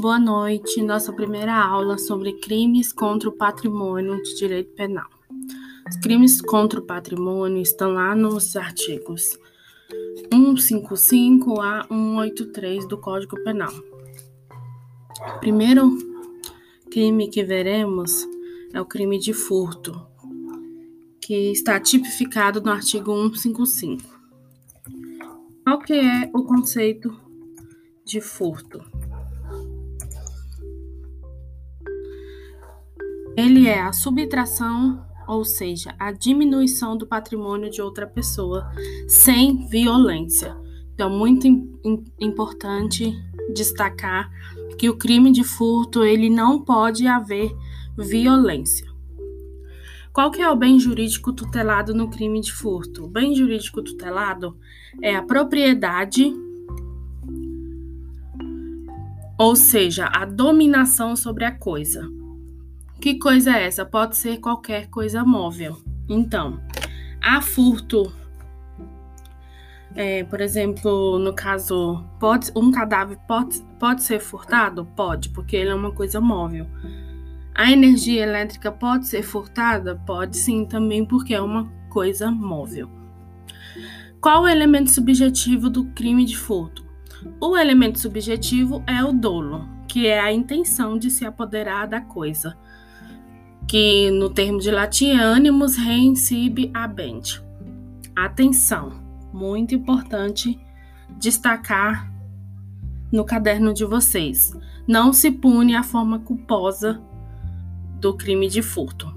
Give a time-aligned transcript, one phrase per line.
[0.00, 0.80] Boa noite.
[0.80, 5.10] Nossa primeira aula sobre crimes contra o patrimônio de direito penal.
[5.90, 9.36] Os crimes contra o patrimônio estão lá nos artigos
[10.32, 13.72] 155 a 183 do Código Penal.
[15.36, 15.98] O primeiro
[16.92, 18.24] crime que veremos
[18.72, 20.00] é o crime de furto,
[21.20, 24.02] que está tipificado no artigo 155.
[25.64, 27.12] Qual que é o conceito
[28.04, 28.97] de furto?
[33.38, 38.68] Ele é a subtração, ou seja, a diminuição do patrimônio de outra pessoa
[39.06, 40.56] sem violência.
[40.92, 41.46] Então, muito
[42.18, 43.14] importante
[43.54, 44.28] destacar
[44.76, 47.56] que o crime de furto ele não pode haver
[47.96, 48.88] violência.
[50.12, 53.04] Qual que é o bem jurídico tutelado no crime de furto?
[53.04, 54.56] O bem jurídico tutelado
[55.00, 56.34] é a propriedade,
[59.38, 62.18] ou seja, a dominação sobre a coisa.
[63.00, 63.86] Que coisa é essa?
[63.86, 65.80] Pode ser qualquer coisa móvel.
[66.08, 66.60] Então,
[67.22, 68.12] há furto.
[69.94, 74.84] É, por exemplo, no caso, pode, um cadáver pode, pode ser furtado?
[74.96, 76.66] Pode, porque ele é uma coisa móvel.
[77.54, 79.94] A energia elétrica pode ser furtada?
[80.04, 82.90] Pode sim, também, porque é uma coisa móvel.
[84.20, 86.84] Qual o elemento subjetivo do crime de furto?
[87.40, 92.56] O elemento subjetivo é o dolo, que é a intenção de se apoderar da coisa
[93.68, 97.42] que no termo de latim é animus reincibi habent.
[98.16, 98.92] Atenção,
[99.30, 100.58] muito importante
[101.18, 102.10] destacar
[103.12, 104.56] no caderno de vocês.
[104.86, 107.02] Não se pune a forma culposa
[108.00, 109.14] do crime de furto.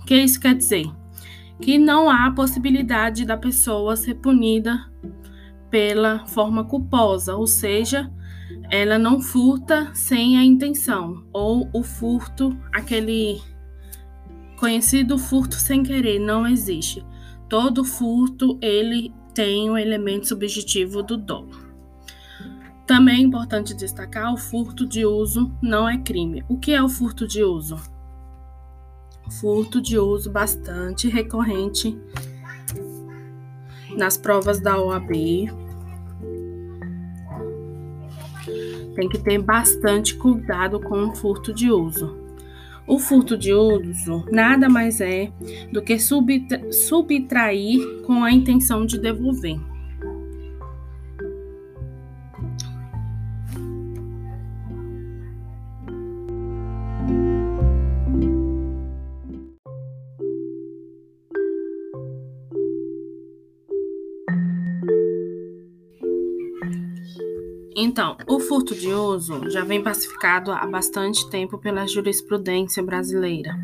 [0.00, 0.86] O que isso quer dizer?
[1.60, 4.88] Que não há possibilidade da pessoa ser punida
[5.70, 8.12] pela forma culposa, ou seja,
[8.70, 13.40] ela não furta sem a intenção, ou o furto, aquele
[14.62, 17.04] Conhecido furto sem querer não existe.
[17.48, 21.50] Todo furto ele tem o um elemento subjetivo do dolo.
[22.86, 26.44] Também é importante destacar o furto de uso não é crime.
[26.48, 27.76] O que é o furto de uso?
[29.40, 32.00] Furto de uso bastante recorrente
[33.96, 35.10] nas provas da OAB.
[38.94, 42.21] Tem que ter bastante cuidado com o furto de uso.
[42.86, 45.30] O furto de uso nada mais é
[45.72, 49.58] do que subtrair com a intenção de devolver.
[67.74, 73.58] Então, o furto de uso já vem pacificado há bastante tempo pela jurisprudência brasileira.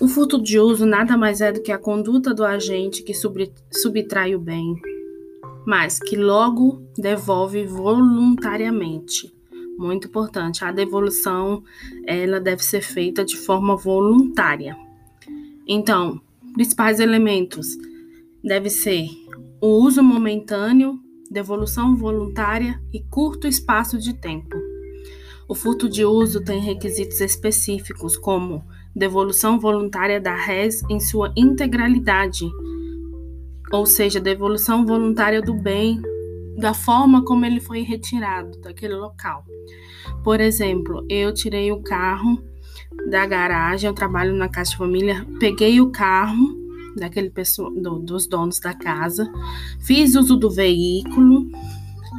[0.00, 3.14] O furto de uso nada mais é do que a conduta do agente que
[3.72, 4.74] subtrai o bem,
[5.64, 9.32] mas que logo devolve voluntariamente.
[9.78, 11.62] Muito importante, a devolução
[12.06, 14.76] ela deve ser feita de forma voluntária.
[15.66, 16.20] Então,
[16.54, 17.68] principais elementos
[18.42, 19.06] deve ser
[19.60, 24.56] o uso momentâneo devolução voluntária e curto espaço de tempo.
[25.48, 28.64] O furto de uso tem requisitos específicos, como
[28.94, 32.50] devolução voluntária da res em sua integralidade,
[33.72, 36.00] ou seja, devolução voluntária do bem
[36.56, 39.44] da forma como ele foi retirado daquele local.
[40.22, 42.42] Por exemplo, eu tirei o carro
[43.10, 46.63] da garagem, eu trabalho na de Família, peguei o carro
[46.96, 49.30] daquele pessoa, do, dos donos da casa,
[49.80, 51.48] fiz uso do veículo,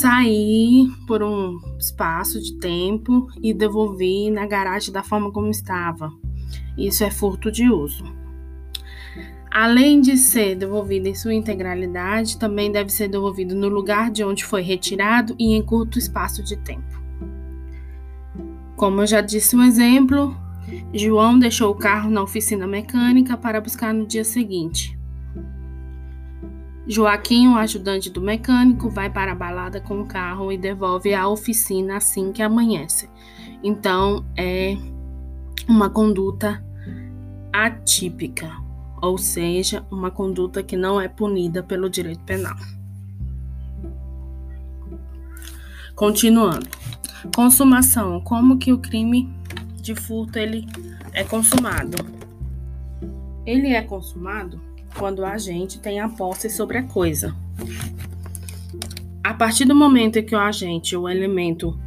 [0.00, 6.12] saí por um espaço de tempo e devolvi na garagem da forma como estava.
[6.76, 8.04] Isso é furto de uso.
[9.50, 14.44] Além de ser devolvido em sua integralidade, também deve ser devolvido no lugar de onde
[14.44, 17.00] foi retirado e em curto espaço de tempo.
[18.76, 20.36] Como eu já disse um exemplo,
[20.92, 24.96] João deixou o carro na oficina mecânica para buscar no dia seguinte.
[26.88, 31.26] Joaquim, o ajudante do mecânico, vai para a balada com o carro e devolve à
[31.28, 33.10] oficina assim que amanhece.
[33.62, 34.76] Então, é
[35.68, 36.64] uma conduta
[37.52, 38.52] atípica,
[39.02, 42.56] ou seja, uma conduta que não é punida pelo direito penal.
[45.96, 46.68] Continuando.
[47.34, 48.20] Consumação.
[48.20, 49.34] Como que o crime
[49.86, 50.66] de furto ele
[51.12, 51.96] é consumado.
[53.46, 54.60] Ele é consumado
[54.98, 57.36] quando a gente tem a posse sobre a coisa.
[59.22, 61.78] A partir do momento em que o agente, o elemento,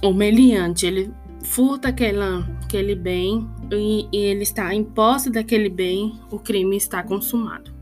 [0.00, 1.12] o meliante, ele
[1.42, 7.02] furta aquela, aquele bem e, e ele está em posse daquele bem, o crime está
[7.02, 7.72] consumado.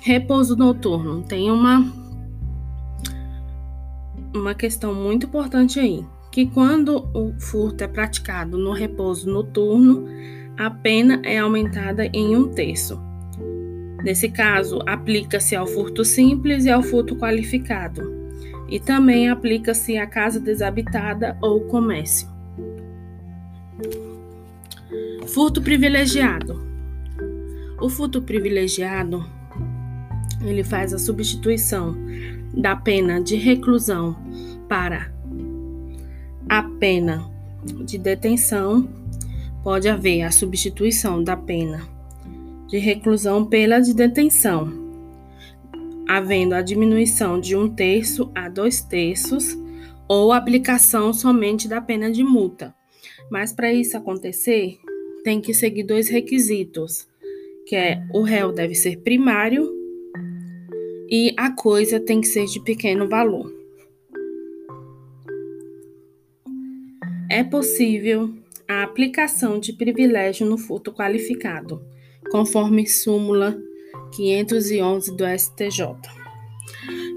[0.00, 1.22] Repouso noturno.
[1.22, 2.00] Tem uma
[4.32, 10.06] uma questão muito importante aí, que quando o furto é praticado no repouso noturno,
[10.56, 13.00] a pena é aumentada em um terço.
[14.02, 18.02] Nesse caso, aplica-se ao furto simples e ao furto qualificado,
[18.68, 22.28] e também aplica-se à casa desabitada ou comércio.
[25.26, 26.68] Furto privilegiado.
[27.80, 29.24] O furto privilegiado
[30.44, 31.96] ele faz a substituição
[32.54, 34.16] da pena de reclusão
[34.68, 35.12] para
[36.80, 37.30] pena
[37.84, 38.88] de detenção.
[39.62, 41.86] Pode haver a substituição da pena
[42.66, 44.72] de reclusão pela de detenção,
[46.08, 49.58] havendo a diminuição de um terço a dois terços
[50.08, 52.74] ou aplicação somente da pena de multa.
[53.30, 54.78] Mas para isso acontecer,
[55.22, 57.06] tem que seguir dois requisitos,
[57.66, 59.68] que é o réu deve ser primário
[61.10, 63.59] e a coisa tem que ser de pequeno valor.
[67.30, 68.34] É possível
[68.66, 71.80] a aplicação de privilégio no furto qualificado,
[72.28, 73.56] conforme súmula
[74.16, 75.96] 511 do STJ.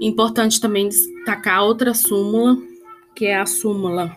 [0.00, 2.56] Importante também destacar outra súmula,
[3.16, 4.16] que é a súmula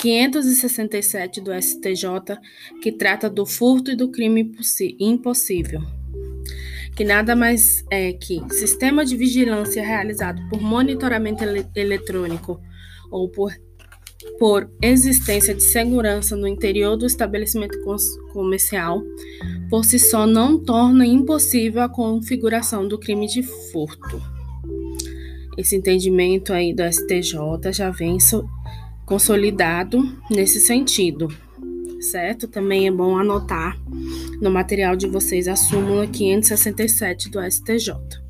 [0.00, 2.38] 567 do STJ,
[2.80, 4.52] que trata do furto e do crime
[5.00, 5.97] impossível
[6.98, 12.60] que nada mais é que sistema de vigilância realizado por monitoramento ele eletrônico
[13.08, 13.52] ou por,
[14.36, 17.78] por existência de segurança no interior do estabelecimento
[18.32, 19.00] comercial,
[19.70, 24.20] por si só não torna impossível a configuração do crime de furto.
[25.56, 28.18] Esse entendimento aí do STJ já vem
[29.06, 31.28] consolidado nesse sentido
[32.00, 32.48] certo?
[32.48, 33.78] Também é bom anotar
[34.40, 38.27] no material de vocês a súmula 567 do STJ.